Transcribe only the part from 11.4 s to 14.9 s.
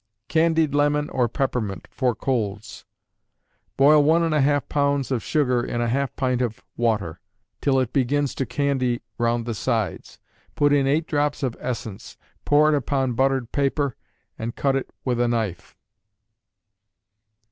of essence; pour it upon buttered paper, and cut it